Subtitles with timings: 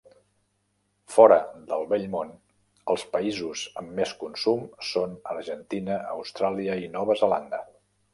[1.15, 1.35] Fora
[1.71, 2.31] del Vell Món,
[2.93, 7.61] els països amb més consum són Argentina, Austràlia i Nova Zelanda.